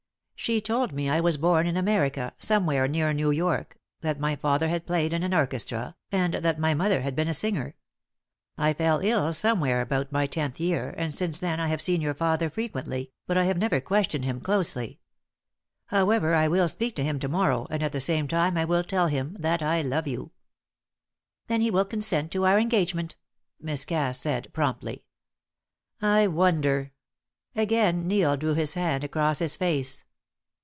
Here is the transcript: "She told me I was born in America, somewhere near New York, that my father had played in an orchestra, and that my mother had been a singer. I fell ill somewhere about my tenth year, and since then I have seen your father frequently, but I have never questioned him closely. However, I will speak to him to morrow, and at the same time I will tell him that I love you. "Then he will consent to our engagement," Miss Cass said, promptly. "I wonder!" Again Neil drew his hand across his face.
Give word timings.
"She 0.35 0.59
told 0.59 0.91
me 0.91 1.07
I 1.07 1.19
was 1.21 1.37
born 1.37 1.67
in 1.67 1.77
America, 1.77 2.33
somewhere 2.39 2.87
near 2.87 3.13
New 3.13 3.29
York, 3.29 3.77
that 3.99 4.19
my 4.19 4.35
father 4.35 4.69
had 4.69 4.87
played 4.87 5.13
in 5.13 5.21
an 5.21 5.35
orchestra, 5.35 5.95
and 6.11 6.33
that 6.33 6.57
my 6.57 6.73
mother 6.73 7.01
had 7.01 7.15
been 7.15 7.27
a 7.27 7.33
singer. 7.35 7.75
I 8.57 8.73
fell 8.73 9.01
ill 9.01 9.33
somewhere 9.33 9.81
about 9.81 10.11
my 10.11 10.25
tenth 10.25 10.59
year, 10.59 10.95
and 10.97 11.13
since 11.13 11.37
then 11.37 11.59
I 11.59 11.67
have 11.67 11.79
seen 11.79 12.01
your 12.01 12.15
father 12.15 12.49
frequently, 12.49 13.11
but 13.27 13.37
I 13.37 13.43
have 13.43 13.59
never 13.59 13.79
questioned 13.79 14.25
him 14.25 14.41
closely. 14.41 14.99
However, 15.85 16.33
I 16.33 16.47
will 16.47 16.67
speak 16.67 16.95
to 16.95 17.03
him 17.03 17.19
to 17.19 17.27
morrow, 17.27 17.67
and 17.69 17.83
at 17.83 17.91
the 17.91 18.01
same 18.01 18.27
time 18.27 18.57
I 18.57 18.65
will 18.65 18.83
tell 18.83 19.05
him 19.09 19.37
that 19.39 19.61
I 19.61 19.83
love 19.83 20.07
you. 20.07 20.31
"Then 21.49 21.61
he 21.61 21.69
will 21.69 21.85
consent 21.85 22.31
to 22.31 22.47
our 22.47 22.57
engagement," 22.57 23.15
Miss 23.59 23.85
Cass 23.85 24.19
said, 24.19 24.51
promptly. 24.53 25.05
"I 26.01 26.25
wonder!" 26.25 26.93
Again 27.55 28.07
Neil 28.07 28.35
drew 28.37 28.55
his 28.55 28.73
hand 28.73 29.03
across 29.03 29.37
his 29.37 29.55
face. 29.55 30.03